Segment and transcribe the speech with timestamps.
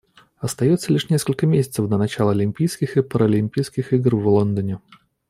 [0.39, 4.81] Остается лишь несколько месяцев до начала Олимпийских и Паралимпийских игр в Лондоне.